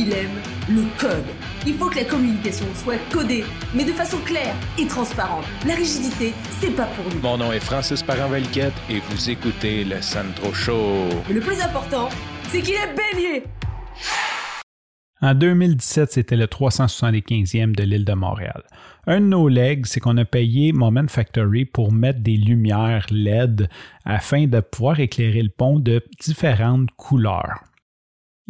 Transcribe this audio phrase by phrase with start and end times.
[0.00, 1.26] il aime le code.
[1.66, 5.44] Il faut que la communication soit codée, mais de façon claire et transparente.
[5.66, 7.20] La rigidité, c'est pas pour nous.
[7.20, 11.08] Mon nom est Francis parent et vous écoutez le Sandro Show.
[11.28, 12.08] Mais le plus important,
[12.48, 13.44] c'est qu'il est bélier.
[15.20, 18.62] En 2017, c'était le 375e de l'île de Montréal.
[19.06, 23.68] Un de nos legs, c'est qu'on a payé Moment Factory pour mettre des lumières LED
[24.06, 27.64] afin de pouvoir éclairer le pont de différentes couleurs.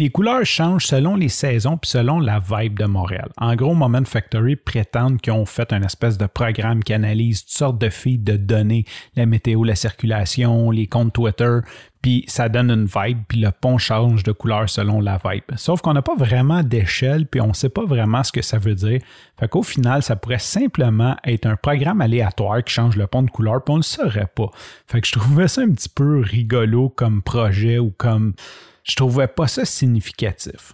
[0.00, 3.30] Les couleurs changent selon les saisons puis selon la vibe de Montréal.
[3.36, 7.56] En gros, Moment Factory prétendent qu'ils ont fait un espèce de programme qui analyse toutes
[7.56, 8.84] sortes de feeds de données,
[9.16, 11.58] la météo, la circulation, les comptes Twitter,
[12.08, 15.44] puis ça donne une vibe, puis le pont change de couleur selon la vibe.
[15.56, 18.56] Sauf qu'on n'a pas vraiment d'échelle, puis on ne sait pas vraiment ce que ça
[18.56, 19.02] veut dire.
[19.38, 23.30] Fait qu'au final, ça pourrait simplement être un programme aléatoire qui change le pont de
[23.30, 24.48] couleur, puis on ne le saurait pas.
[24.86, 28.32] Fait que je trouvais ça un petit peu rigolo comme projet ou comme
[28.84, 30.72] je trouvais pas ça significatif.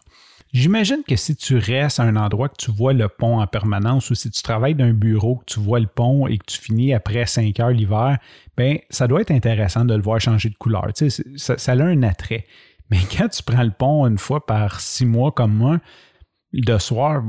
[0.54, 4.10] J'imagine que si tu restes à un endroit que tu vois le pont en permanence
[4.10, 6.94] ou si tu travailles d'un bureau, que tu vois le pont et que tu finis
[6.94, 8.18] après 5 heures l'hiver,
[8.56, 10.86] ben ça doit être intéressant de le voir changer de couleur.
[10.94, 12.46] Tu sais, ça, ça a un attrait.
[12.88, 15.80] Mais quand tu prends le pont une fois par six mois comme moi,
[16.60, 17.22] de soir,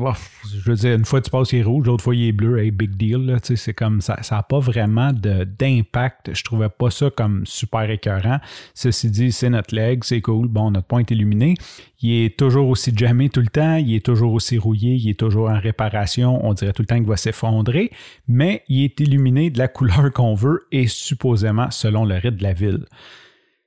[0.45, 2.59] je veux dire, une fois tu passes, il est rouge, l'autre fois il est bleu,
[2.59, 3.37] hey, big deal.
[3.41, 4.21] c'est comme ça.
[4.21, 6.33] Ça n'a pas vraiment d'impact.
[6.33, 8.39] Je trouvais pas ça comme super écœurant.
[8.75, 10.47] Ceci dit, c'est notre leg, c'est cool.
[10.47, 11.55] Bon, notre point est illuminé.
[12.01, 15.19] Il est toujours aussi jamais tout le temps, il est toujours aussi rouillé, il est
[15.19, 16.45] toujours en réparation.
[16.45, 17.91] On dirait tout le temps qu'il va s'effondrer,
[18.27, 22.43] mais il est illuminé de la couleur qu'on veut et supposément selon le rythme de
[22.43, 22.85] la ville.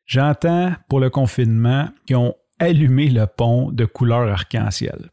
[0.06, 5.10] J'entends pour le confinement qu'ils ont allumé le pont de couleur arc-en-ciel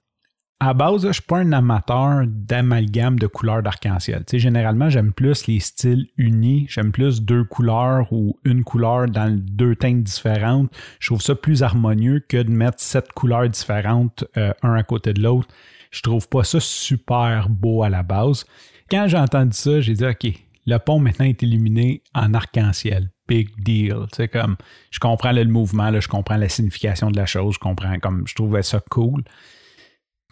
[0.60, 4.24] à base, je ne suis pas un amateur d'amalgame de couleurs d'arc-en-ciel.
[4.32, 6.66] généralement, j'aime plus les styles unis.
[6.70, 10.72] J'aime plus deux couleurs ou une couleur dans deux teintes différentes.
[11.00, 15.14] Je trouve ça plus harmonieux que de mettre sept couleurs différentes euh, un à côté
[15.14, 15.50] de l'autre.
[15.92, 18.46] Je trouve pas ça super beau à la base.
[18.90, 20.26] Quand j'ai entendu ça, j'ai dit OK,
[20.68, 23.10] le pont maintenant est illuminé en arc-en-ciel.
[23.28, 24.06] Big deal.
[24.32, 24.56] Comme
[24.90, 28.36] je comprends le mouvement, je comprends la signification de la chose, je comprends comme je
[28.36, 29.24] trouvais ça cool.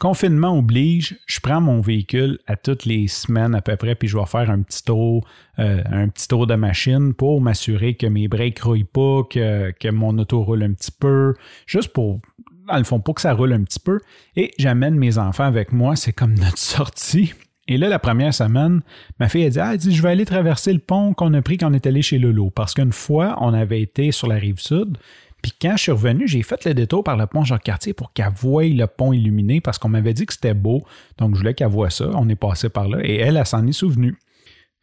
[0.03, 4.18] Confinement oblige, je prends mon véhicule à toutes les semaines à peu près, puis je
[4.18, 5.25] vais faire un petit tour,
[5.59, 9.72] euh, un petit tour de machine pour m'assurer que mes breaks ne rouillent pas, que,
[9.72, 11.36] que, mon auto roule un petit peu,
[11.68, 12.19] juste pour,
[12.68, 14.02] dans le fond, pour que ça roule un petit peu.
[14.36, 17.34] Et j'amène mes enfants avec moi, c'est comme notre sortie.
[17.69, 18.81] Et là, la première semaine,
[19.22, 21.58] ma fille a dit, ah, dit, je vais aller traverser le pont qu'on a pris
[21.58, 22.50] quand on est allé chez Lolo.
[22.50, 24.97] Parce qu'une fois, on avait été sur la rive sud,
[25.44, 28.31] puis quand je suis revenu, j'ai fait le détour par le pont Jacques-Cartier pour qu'elle
[28.34, 30.84] voie le pont illuminé parce qu'on m'avait dit que c'était beau.
[31.18, 32.09] Donc, je voulais qu'elle voie ça.
[32.14, 34.18] On est passé par là et elle, elle s'en est souvenue.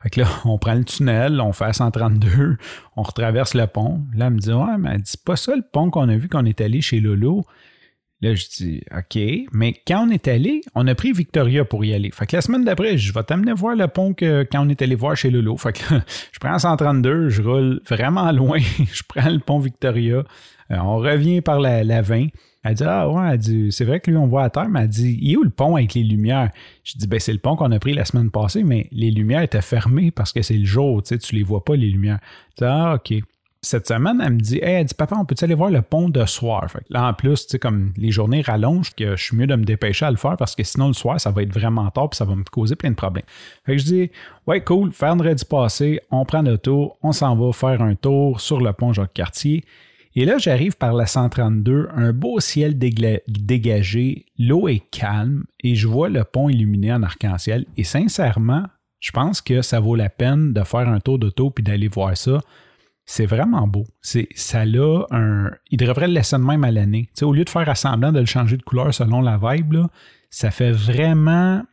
[0.02, 2.58] Fait que là, on prend le tunnel, on fait 132,
[2.94, 4.02] on retraverse le pont.
[4.14, 6.42] Là, elle me dit Ouais, mais elle pas ça le pont qu'on a vu quand
[6.42, 7.46] on est allé chez Lolo.
[8.22, 9.18] Là, je dis OK,
[9.52, 12.10] mais quand on est allé, on a pris Victoria pour y aller.
[12.12, 14.82] Fait que la semaine d'après, je vais t'amener voir le pont que quand on est
[14.82, 15.56] allé voir chez Lolo.
[15.56, 15.82] Fait que
[16.32, 20.16] je prends 132, je roule vraiment loin, je prends le pont Victoria,
[20.70, 22.26] euh, on revient par la, la 20.
[22.62, 24.82] Elle dit Ah ouais, elle dit c'est vrai que lui on voit à terre, mais
[24.82, 26.50] elle dit Il est où le pont avec les lumières?
[26.84, 29.40] Je dis ben c'est le pont qu'on a pris la semaine passée, mais les lumières
[29.40, 32.20] étaient fermées parce que c'est le jour, tu sais, tu les vois pas, les lumières.
[32.60, 33.22] Ah, ok
[33.62, 36.08] cette semaine, elle me dit Hey, elle dit Papa, on peut aller voir le pont
[36.08, 36.66] de soir?
[36.88, 39.64] Là, en plus, tu sais, comme les journées rallongent, que je suis mieux de me
[39.64, 42.16] dépêcher à le faire parce que sinon, le soir, ça va être vraiment tard et
[42.16, 43.24] ça va me causer plein de problèmes.
[43.66, 44.10] Fait que je dis
[44.46, 48.60] Ouais, cool, vendredi passé, on prend le tour, on s'en va faire un tour sur
[48.60, 49.64] le pont Jacques-Cartier.
[50.16, 55.86] Et là, j'arrive par la 132, un beau ciel dégagé, l'eau est calme et je
[55.86, 57.66] vois le pont illuminé en arc-en-ciel.
[57.76, 58.64] Et sincèrement,
[58.98, 62.16] je pense que ça vaut la peine de faire un tour d'auto puis d'aller voir
[62.16, 62.40] ça
[63.10, 63.86] c'est vraiment beau.
[64.02, 65.50] C'est, ça a un.
[65.72, 67.08] Il devrait le laisser de même à l'année.
[67.22, 69.78] au lieu de faire assemblant de le changer de couleur selon la vibe,
[70.30, 71.64] ça fait vraiment.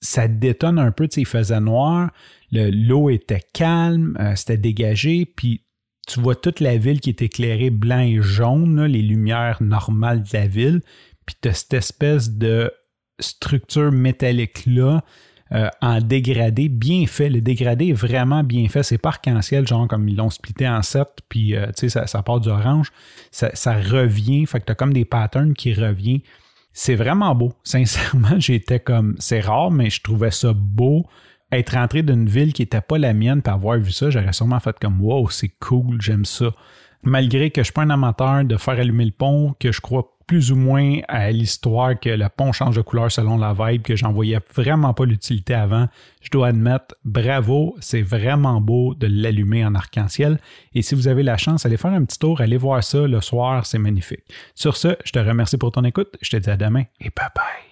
[0.00, 1.08] Ça détonne un peu.
[1.16, 2.12] Il faisait noir,
[2.52, 5.64] l'eau était calme, euh, c'était dégagé, puis
[6.06, 10.28] tu vois toute la ville qui est éclairée blanc et jaune, les lumières normales de
[10.32, 10.82] la ville,
[11.26, 12.72] puis tu as cette espèce de
[13.18, 15.02] structure métallique-là
[15.52, 17.28] euh, en dégradé bien fait.
[17.28, 18.84] Le dégradé est vraiment bien fait.
[18.84, 22.06] C'est pas arc-en-ciel, genre comme ils l'ont splitté en sept, puis euh, tu sais, ça,
[22.06, 22.92] ça, part du orange.
[23.32, 24.46] Ça, revient.
[24.46, 26.20] Fait que tu as comme des patterns qui reviennent.
[26.72, 27.52] C'est vraiment beau.
[27.64, 29.16] Sincèrement, j'étais comme.
[29.18, 31.06] C'est rare, mais je trouvais ça beau.
[31.50, 34.60] Être rentré d'une ville qui n'était pas la mienne, puis avoir vu ça, j'aurais sûrement
[34.60, 36.50] fait comme Wow, c'est cool, j'aime ça.
[37.02, 40.16] Malgré que je suis pas un amateur de faire allumer le pont, que je crois
[40.30, 43.96] plus ou moins à l'histoire que le pont change de couleur selon la vibe, que
[43.96, 45.88] j'en voyais vraiment pas l'utilité avant.
[46.22, 50.38] Je dois admettre, bravo, c'est vraiment beau de l'allumer en arc-en-ciel.
[50.72, 53.20] Et si vous avez la chance, allez faire un petit tour, allez voir ça le
[53.20, 54.22] soir, c'est magnifique.
[54.54, 57.26] Sur ce, je te remercie pour ton écoute, je te dis à demain et bye
[57.34, 57.69] bye.